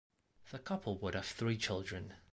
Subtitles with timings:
[0.49, 2.15] The couple would have three children.